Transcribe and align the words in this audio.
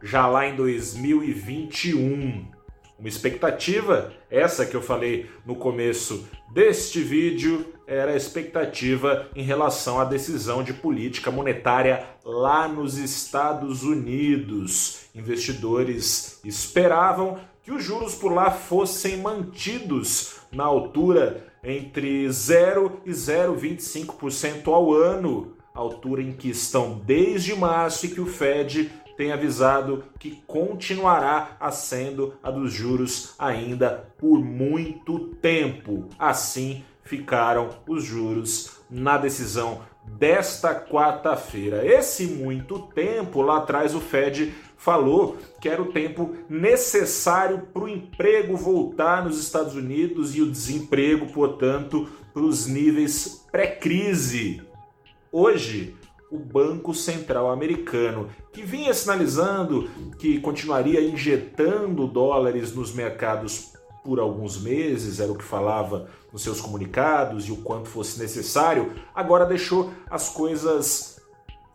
já 0.00 0.28
lá 0.28 0.46
em 0.46 0.54
2021. 0.54 2.57
Uma 2.98 3.08
expectativa, 3.08 4.12
essa 4.28 4.66
que 4.66 4.74
eu 4.74 4.82
falei 4.82 5.30
no 5.46 5.54
começo 5.54 6.28
deste 6.52 7.00
vídeo, 7.00 7.72
era 7.86 8.12
a 8.12 8.16
expectativa 8.16 9.28
em 9.36 9.42
relação 9.42 10.00
à 10.00 10.04
decisão 10.04 10.64
de 10.64 10.72
política 10.72 11.30
monetária 11.30 12.04
lá 12.24 12.66
nos 12.66 12.98
Estados 12.98 13.84
Unidos. 13.84 15.02
Investidores 15.14 16.40
esperavam 16.44 17.38
que 17.62 17.70
os 17.70 17.84
juros 17.84 18.16
por 18.16 18.32
lá 18.32 18.50
fossem 18.50 19.18
mantidos 19.18 20.40
na 20.50 20.64
altura 20.64 21.46
entre 21.62 22.28
0 22.28 23.02
e 23.06 23.10
0,25% 23.10 24.66
ao 24.72 24.92
ano, 24.92 25.52
altura 25.72 26.20
em 26.20 26.32
que 26.32 26.50
estão 26.50 27.00
desde 27.04 27.54
março 27.54 28.06
e 28.06 28.08
que 28.08 28.20
o 28.20 28.26
Fed 28.26 28.90
tem 29.18 29.32
avisado 29.32 30.04
que 30.16 30.40
continuará 30.46 31.56
a 31.58 31.72
sendo 31.72 32.34
a 32.40 32.52
dos 32.52 32.72
juros 32.72 33.34
ainda 33.36 34.08
por 34.16 34.38
muito 34.38 35.18
tempo. 35.40 36.04
Assim 36.16 36.84
ficaram 37.02 37.70
os 37.88 38.04
juros 38.04 38.78
na 38.88 39.18
decisão 39.18 39.82
desta 40.04 40.72
quarta-feira. 40.72 41.84
Esse 41.84 42.28
muito 42.28 42.78
tempo 42.78 43.42
lá 43.42 43.58
atrás 43.58 43.92
o 43.92 44.00
Fed 44.00 44.54
falou 44.76 45.36
que 45.60 45.68
era 45.68 45.82
o 45.82 45.92
tempo 45.92 46.36
necessário 46.48 47.66
para 47.74 47.82
o 47.82 47.88
emprego 47.88 48.56
voltar 48.56 49.24
nos 49.24 49.40
Estados 49.40 49.74
Unidos 49.74 50.36
e 50.36 50.42
o 50.42 50.50
desemprego, 50.50 51.26
portanto, 51.32 52.08
para 52.32 52.42
os 52.42 52.68
níveis 52.68 53.44
pré-crise. 53.50 54.62
Hoje, 55.32 55.97
o 56.30 56.38
Banco 56.38 56.94
Central 56.94 57.50
Americano, 57.50 58.28
que 58.52 58.62
vinha 58.62 58.92
sinalizando 58.92 59.88
que 60.18 60.40
continuaria 60.40 61.00
injetando 61.00 62.06
dólares 62.06 62.74
nos 62.74 62.92
mercados 62.92 63.72
por 64.04 64.20
alguns 64.20 64.60
meses, 64.60 65.20
era 65.20 65.32
o 65.32 65.36
que 65.36 65.44
falava 65.44 66.08
nos 66.32 66.42
seus 66.42 66.60
comunicados 66.60 67.46
e 67.46 67.52
o 67.52 67.56
quanto 67.56 67.88
fosse 67.88 68.18
necessário, 68.18 68.92
agora 69.14 69.44
deixou 69.44 69.92
as 70.10 70.28
coisas 70.28 71.18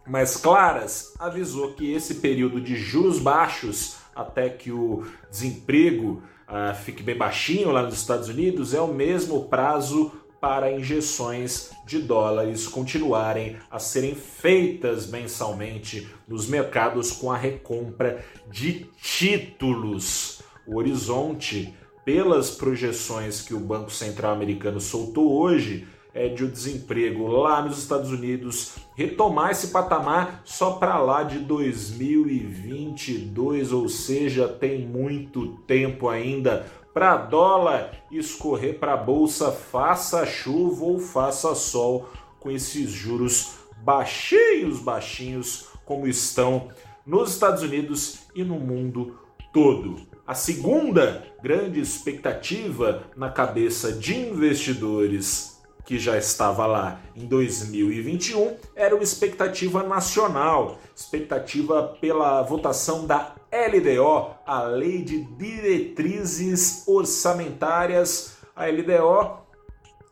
mais 0.06 0.36
claras, 0.36 1.14
avisou 1.20 1.74
que 1.74 1.92
esse 1.92 2.16
período 2.16 2.60
de 2.60 2.76
juros 2.76 3.20
baixos 3.20 3.98
até 4.16 4.50
que 4.50 4.72
o 4.72 5.06
desemprego 5.30 6.22
uh, 6.48 6.76
fique 6.84 7.02
bem 7.02 7.18
baixinho 7.18 7.72
lá 7.72 7.84
nos 7.84 7.96
Estados 7.96 8.30
Unidos 8.30 8.74
é 8.74 8.82
o 8.82 8.94
mesmo 8.94 9.46
prazo 9.46 10.12
para 10.44 10.72
injeções 10.74 11.72
de 11.86 12.00
dólares 12.00 12.68
continuarem 12.68 13.56
a 13.72 13.80
serem 13.80 14.14
feitas 14.14 15.08
mensalmente 15.08 16.10
nos 16.28 16.50
mercados 16.50 17.14
com 17.14 17.32
a 17.32 17.38
recompra 17.38 18.26
de 18.52 18.86
títulos. 19.02 20.42
O 20.68 20.76
horizonte, 20.76 21.74
pelas 22.04 22.52
projeções 22.52 23.40
que 23.40 23.54
o 23.54 23.60
Banco 23.62 23.90
Central 23.90 24.34
Americano 24.34 24.82
soltou 24.82 25.32
hoje, 25.32 25.88
é 26.14 26.28
de 26.28 26.44
o 26.44 26.52
desemprego 26.52 27.26
lá 27.26 27.62
nos 27.62 27.80
Estados 27.80 28.12
Unidos 28.12 28.74
retomar 28.98 29.52
esse 29.52 29.68
patamar 29.68 30.42
só 30.44 30.72
para 30.72 31.00
lá 31.00 31.24
de 31.24 31.40
2022, 31.40 33.72
ou 33.72 33.88
seja, 33.88 34.46
tem 34.46 34.86
muito 34.86 35.56
tempo 35.66 36.10
ainda 36.10 36.83
para 36.94 37.18
dólar 37.18 38.04
escorrer 38.12 38.78
para 38.80 38.94
a 38.94 38.98
bolsa, 38.98 39.52
faça 39.52 40.26
chuva 40.26 40.86
ou 40.86 41.00
faça 41.00 41.56
sol, 41.56 42.10
com 42.40 42.52
esses 42.52 42.92
juros 42.92 43.56
baixinhos, 43.78 44.80
baixinhos, 44.80 45.68
como 45.86 46.08
estão 46.08 46.70
nos 47.06 47.32
Estados 47.32 47.64
Unidos 47.64 48.20
e 48.36 48.44
no 48.44 48.60
mundo 48.60 49.18
todo. 49.52 49.96
A 50.26 50.34
segunda 50.34 51.26
grande 51.42 51.80
expectativa 51.80 53.04
na 53.16 53.30
cabeça 53.30 53.92
de 53.92 54.16
investidores 54.16 55.53
que 55.86 56.00
já 56.00 56.18
estava 56.18 56.66
lá 56.66 57.02
em 57.16 57.26
2021 57.26 58.56
era 58.76 58.96
uma 58.96 59.04
expectativa 59.04 59.84
nacional, 59.84 60.80
expectativa 60.96 61.98
pela 62.00 62.42
votação 62.42 63.06
da 63.06 63.36
LDO, 63.52 64.32
a 64.46 64.64
Lei 64.64 65.04
de 65.04 65.24
Diretrizes 65.24 66.84
Orçamentárias. 66.88 68.38
A 68.56 68.66
LDO 68.68 69.44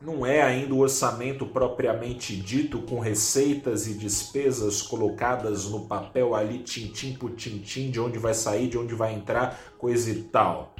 não 0.01 0.25
é 0.25 0.41
ainda 0.41 0.73
o 0.73 0.79
orçamento 0.79 1.45
propriamente 1.45 2.35
dito, 2.35 2.81
com 2.81 2.99
receitas 2.99 3.87
e 3.87 3.93
despesas 3.93 4.81
colocadas 4.81 5.65
no 5.65 5.81
papel 5.87 6.35
ali, 6.35 6.59
tintim 6.59 7.13
por 7.13 7.31
tintim, 7.31 7.91
de 7.91 7.99
onde 7.99 8.17
vai 8.17 8.33
sair, 8.33 8.67
de 8.67 8.77
onde 8.77 8.95
vai 8.95 9.13
entrar, 9.13 9.59
coisa 9.77 10.09
e 10.09 10.23
tal. 10.23 10.73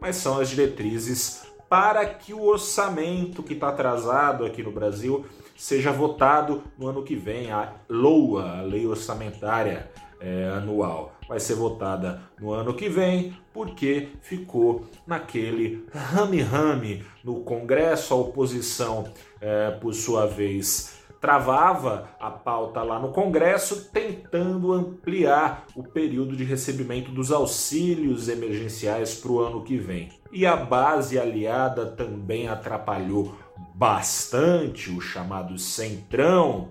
Mas 0.00 0.16
são 0.16 0.38
as 0.38 0.48
diretrizes 0.48 1.47
para 1.68 2.06
que 2.06 2.32
o 2.32 2.44
orçamento 2.44 3.42
que 3.42 3.52
está 3.52 3.68
atrasado 3.68 4.44
aqui 4.44 4.62
no 4.62 4.70
Brasil 4.70 5.26
seja 5.56 5.92
votado 5.92 6.62
no 6.78 6.86
ano 6.86 7.02
que 7.02 7.16
vem, 7.16 7.50
a 7.50 7.72
LOA, 7.88 8.58
a 8.58 8.62
Lei 8.62 8.86
Orçamentária 8.86 9.90
é, 10.20 10.48
Anual 10.48 11.12
vai 11.28 11.38
ser 11.38 11.54
votada 11.54 12.22
no 12.40 12.52
ano 12.52 12.72
que 12.72 12.88
vem, 12.88 13.36
porque 13.52 14.08
ficou 14.22 14.86
naquele 15.06 15.84
rame-rame 15.92 17.04
no 17.22 17.40
Congresso, 17.40 18.14
a 18.14 18.16
oposição, 18.16 19.04
é, 19.40 19.70
por 19.72 19.92
sua 19.92 20.26
vez, 20.26 20.98
travava 21.20 22.10
a 22.20 22.30
pauta 22.30 22.82
lá 22.82 22.98
no 22.98 23.10
Congresso, 23.10 23.90
tentando 23.92 24.72
ampliar 24.72 25.66
o 25.74 25.82
período 25.82 26.36
de 26.36 26.44
recebimento 26.44 27.10
dos 27.10 27.32
auxílios 27.32 28.28
emergenciais 28.28 29.14
para 29.14 29.32
o 29.32 29.40
ano 29.40 29.64
que 29.64 29.76
vem. 29.76 30.10
E 30.32 30.46
a 30.46 30.56
base 30.56 31.18
aliada 31.18 31.86
também 31.86 32.48
atrapalhou 32.48 33.34
bastante 33.74 34.90
o 34.90 35.00
chamado 35.00 35.58
Centrão, 35.58 36.68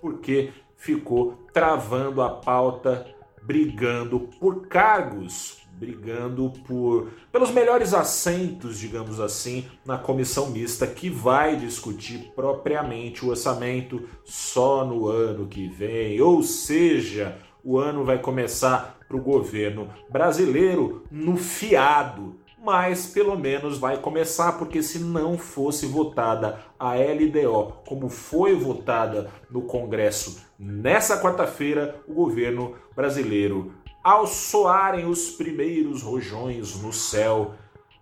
porque 0.00 0.52
ficou 0.76 1.38
travando 1.52 2.20
a 2.22 2.30
pauta 2.30 3.06
brigando 3.42 4.20
por 4.40 4.66
cargos, 4.66 5.61
brigando 5.82 6.52
por 6.64 7.10
pelos 7.32 7.50
melhores 7.50 7.92
assentos, 7.92 8.78
digamos 8.78 9.18
assim, 9.18 9.66
na 9.84 9.98
comissão 9.98 10.48
mista 10.48 10.86
que 10.86 11.10
vai 11.10 11.56
discutir 11.56 12.30
propriamente 12.36 13.24
o 13.24 13.30
orçamento 13.30 14.08
só 14.24 14.84
no 14.84 15.08
ano 15.08 15.48
que 15.48 15.66
vem, 15.66 16.20
ou 16.20 16.40
seja, 16.40 17.36
o 17.64 17.78
ano 17.78 18.04
vai 18.04 18.20
começar 18.20 19.00
para 19.08 19.16
o 19.16 19.20
governo 19.20 19.88
brasileiro 20.08 21.02
no 21.10 21.36
fiado, 21.36 22.36
mas 22.64 23.06
pelo 23.06 23.36
menos 23.36 23.76
vai 23.76 23.98
começar, 23.98 24.52
porque 24.52 24.84
se 24.84 25.00
não 25.00 25.36
fosse 25.36 25.84
votada 25.84 26.60
a 26.78 26.94
LDO 26.94 27.72
como 27.84 28.08
foi 28.08 28.54
votada 28.54 29.28
no 29.50 29.62
Congresso 29.62 30.44
nessa 30.56 31.20
quarta-feira, 31.20 31.96
o 32.06 32.14
governo 32.14 32.76
brasileiro, 32.94 33.72
ao 34.02 34.26
soarem 34.26 35.06
os 35.06 35.30
primeiros 35.30 36.02
rojões 36.02 36.76
no 36.80 36.92
céu, 36.92 37.54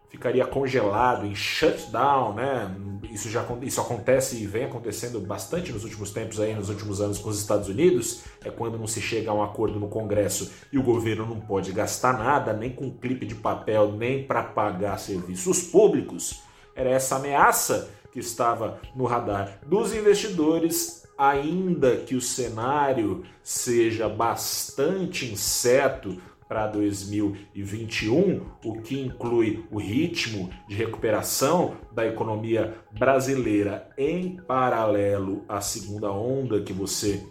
ficaria 0.08 0.44
congelado 0.44 1.24
em 1.24 1.34
shutdown, 1.34 2.34
né? 2.34 2.74
Isso 3.10 3.30
já 3.30 3.46
isso 3.62 3.80
acontece 3.80 4.36
e 4.36 4.46
vem 4.46 4.64
acontecendo 4.64 5.20
bastante 5.20 5.72
nos 5.72 5.84
últimos 5.84 6.10
tempos 6.10 6.40
aí, 6.40 6.54
nos 6.54 6.68
últimos 6.68 7.00
anos 7.00 7.18
com 7.18 7.28
os 7.28 7.38
Estados 7.38 7.68
Unidos, 7.68 8.22
é 8.44 8.50
quando 8.50 8.78
não 8.78 8.86
se 8.86 9.00
chega 9.00 9.30
a 9.30 9.34
um 9.34 9.42
acordo 9.42 9.78
no 9.78 9.88
Congresso 9.88 10.50
e 10.72 10.78
o 10.78 10.82
governo 10.82 11.26
não 11.26 11.40
pode 11.40 11.72
gastar 11.72 12.18
nada, 12.18 12.52
nem 12.52 12.70
com 12.70 12.90
clipe 12.90 13.24
de 13.24 13.34
papel, 13.34 13.92
nem 13.92 14.24
para 14.24 14.42
pagar 14.42 14.98
serviços 14.98 15.62
públicos. 15.62 16.42
era 16.74 16.90
essa 16.90 17.16
ameaça 17.16 17.90
que 18.12 18.20
estava 18.20 18.80
no 18.94 19.04
radar 19.04 19.60
dos 19.66 19.94
investidores, 19.94 20.99
ainda 21.20 21.98
que 21.98 22.14
o 22.14 22.20
cenário 22.20 23.22
seja 23.42 24.08
bastante 24.08 25.30
incerto 25.30 26.16
para 26.48 26.66
2021, 26.66 28.46
o 28.64 28.80
que 28.80 28.98
inclui 28.98 29.62
o 29.70 29.78
ritmo 29.78 30.48
de 30.66 30.74
recuperação 30.74 31.76
da 31.92 32.06
economia 32.06 32.74
brasileira 32.98 33.86
em 33.98 34.36
paralelo 34.36 35.44
à 35.46 35.60
segunda 35.60 36.10
onda 36.10 36.62
que 36.62 36.72
você 36.72 37.22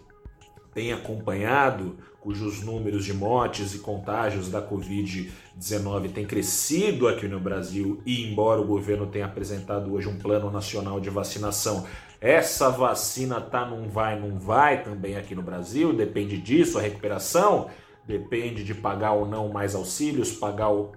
tem 0.72 0.92
acompanhado, 0.92 1.98
cujos 2.20 2.62
números 2.62 3.04
de 3.04 3.14
mortes 3.14 3.74
e 3.74 3.78
contágios 3.78 4.50
da 4.50 4.60
Covid-19 4.62 6.12
têm 6.12 6.26
crescido 6.26 7.08
aqui 7.08 7.26
no 7.26 7.40
Brasil, 7.40 8.02
e 8.04 8.30
embora 8.30 8.60
o 8.60 8.66
governo 8.66 9.06
tenha 9.06 9.24
apresentado 9.24 9.92
hoje 9.92 10.08
um 10.08 10.18
plano 10.18 10.50
nacional 10.50 11.00
de 11.00 11.08
vacinação, 11.08 11.86
essa 12.20 12.68
vacina 12.68 13.40
tá 13.40 13.64
não 13.64 13.88
vai, 13.88 14.20
não 14.20 14.38
vai 14.38 14.82
também 14.82 15.16
aqui 15.16 15.34
no 15.34 15.42
Brasil, 15.42 15.94
depende 15.94 16.36
disso, 16.36 16.78
a 16.78 16.82
recuperação? 16.82 17.70
Depende 18.06 18.62
de 18.62 18.74
pagar 18.74 19.12
ou 19.12 19.26
não 19.26 19.48
mais 19.48 19.74
auxílios, 19.74 20.30
pagar 20.30 20.70
o, 20.70 20.92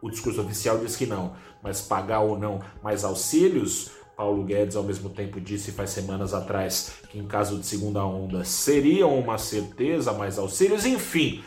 o 0.00 0.08
discurso 0.08 0.40
oficial 0.40 0.78
diz 0.78 0.96
que 0.96 1.04
não, 1.04 1.34
mas 1.62 1.82
pagar 1.82 2.20
ou 2.20 2.38
não 2.38 2.60
mais 2.82 3.04
auxílios, 3.04 3.90
Paulo 4.16 4.44
Guedes 4.44 4.76
ao 4.76 4.82
mesmo 4.82 5.10
tempo 5.10 5.40
disse 5.40 5.72
faz 5.72 5.90
semanas 5.90 6.34
atrás 6.34 6.94
que 7.10 7.18
em 7.18 7.26
caso 7.26 7.58
de 7.58 7.66
segunda 7.66 8.04
onda 8.04 8.44
seriam 8.44 9.18
uma 9.18 9.38
certeza 9.38 10.12
mais 10.12 10.38
auxílios, 10.38 10.84
enfim. 10.84 11.42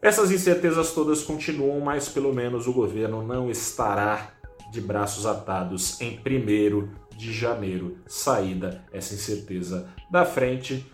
Essas 0.00 0.30
incertezas 0.30 0.92
todas 0.92 1.22
continuam, 1.22 1.80
mas 1.80 2.08
pelo 2.08 2.32
menos 2.32 2.66
o 2.66 2.72
governo 2.72 3.22
não 3.22 3.50
estará 3.50 4.32
de 4.72 4.80
braços 4.80 5.26
atados 5.26 6.00
em 6.00 6.18
1 6.18 7.16
de 7.16 7.32
janeiro. 7.32 7.98
Saída 8.06 8.84
essa 8.92 9.14
incerteza 9.14 9.88
da 10.10 10.24
frente 10.24 10.84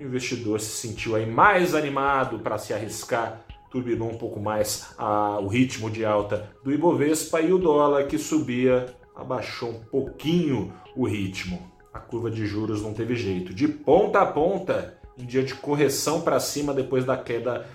o 0.00 0.02
investidor 0.02 0.58
se 0.60 0.88
sentiu 0.88 1.14
aí 1.14 1.26
mais 1.26 1.74
animado 1.74 2.38
para 2.38 2.56
se 2.56 2.72
arriscar, 2.72 3.44
turbinou 3.70 4.10
um 4.10 4.16
pouco 4.16 4.40
mais 4.40 4.94
a, 4.96 5.38
o 5.38 5.46
ritmo 5.46 5.90
de 5.90 6.06
alta 6.06 6.50
do 6.64 6.72
Ibovespa 6.72 7.42
e 7.42 7.52
o 7.52 7.58
dólar 7.58 8.06
que 8.06 8.16
subia 8.16 8.86
abaixou 9.14 9.70
um 9.70 9.80
pouquinho 9.84 10.72
o 10.96 11.06
ritmo. 11.06 11.70
A 11.92 11.98
curva 11.98 12.30
de 12.30 12.46
juros 12.46 12.82
não 12.82 12.94
teve 12.94 13.16
jeito. 13.16 13.52
De 13.52 13.66
ponta 13.66 14.20
a 14.20 14.26
ponta, 14.26 14.98
em 15.18 15.24
dia 15.26 15.42
de 15.42 15.54
correção 15.54 16.20
para 16.20 16.38
cima 16.38 16.72
depois 16.72 17.04
da 17.04 17.16
queda 17.16 17.66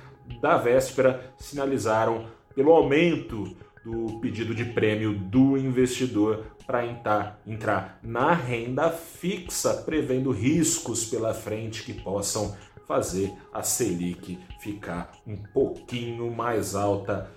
da 0.42 0.58
véspera, 0.58 1.34
sinalizaram 1.38 2.26
pelo 2.56 2.72
aumento 2.72 3.56
do 3.84 4.20
pedido 4.20 4.56
de 4.56 4.66
prêmio 4.66 5.14
do 5.14 5.58
investidor 5.58 6.46
para 6.66 6.86
entrar, 6.86 7.40
entrar 7.46 8.00
na 8.02 8.34
renda 8.34 8.90
fixa, 8.90 9.74
prevendo 9.86 10.32
riscos 10.32 11.06
pela 11.06 11.34
frente 11.34 11.84
que 11.84 11.94
possam 11.94 12.56
fazer 12.88 13.32
a 13.54 13.62
Selic 13.62 14.40
ficar 14.60 15.12
um 15.26 15.36
pouquinho 15.36 16.32
mais 16.32 16.76
alta 16.76 17.32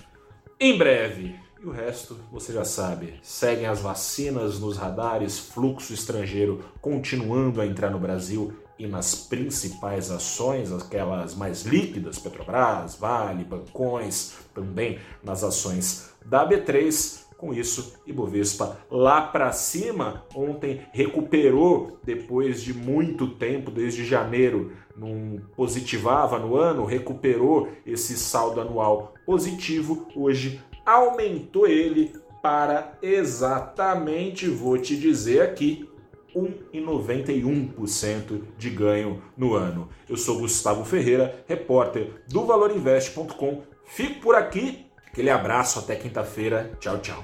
em 0.59 0.77
breve. 0.77 1.37
E 1.60 1.66
o 1.66 1.72
resto 1.72 2.16
você 2.31 2.52
já 2.52 2.64
sabe. 2.64 3.14
Seguem 3.20 3.66
as 3.66 3.81
vacinas 3.81 4.60
nos 4.60 4.76
radares, 4.76 5.38
fluxo 5.38 5.93
estrangeiro 5.93 6.64
continuando 6.81 7.60
a 7.60 7.66
entrar 7.66 7.90
no 7.90 7.99
Brasil 7.99 8.52
e 8.78 8.87
nas 8.87 9.14
principais 9.14 10.08
ações, 10.08 10.72
aquelas 10.72 11.34
mais 11.34 11.62
líquidas, 11.62 12.16
Petrobras, 12.16 12.94
Vale, 12.94 13.43
Bancões, 13.43 14.34
também 14.55 15.00
nas 15.22 15.43
ações 15.43 16.10
da 16.25 16.49
B3. 16.49 17.26
Com 17.37 17.52
isso, 17.55 17.94
Ibovespa 18.06 18.78
lá 18.90 19.22
para 19.22 19.52
cima, 19.52 20.25
ontem 20.34 20.81
recuperou 20.93 21.99
depois 22.02 22.62
de 22.62 22.75
muito 22.75 23.28
tempo, 23.28 23.70
desde 23.70 24.04
janeiro, 24.04 24.72
não 24.96 25.40
positivava 25.56 26.37
no 26.38 26.56
ano, 26.56 26.84
recuperou 26.84 27.69
esse 27.87 28.16
saldo 28.16 28.61
anual 28.61 29.14
positivo, 29.25 30.08
hoje 30.16 30.61
aumentou 30.88 31.67
ele 31.67 32.12
para 32.43 32.96
exatamente, 33.02 34.49
vou 34.49 34.79
te 34.79 34.96
dizer 34.96 35.43
aqui, 35.43 35.87
1,91% 36.35 38.43
de 38.56 38.70
ganho 38.70 39.23
no 39.37 39.55
ano. 39.55 39.90
Eu 40.08 40.17
sou 40.17 40.38
Gustavo 40.38 40.85
Ferreira, 40.85 41.44
repórter 41.46 42.23
do 42.29 42.46
valorinvest.com. 42.46 43.62
Fico 43.85 44.20
por 44.20 44.35
aqui. 44.35 44.87
Aquele 45.06 45.31
abraço 45.31 45.79
até 45.79 45.94
quinta-feira. 45.96 46.73
Tchau, 46.81 46.99
tchau. 46.99 47.23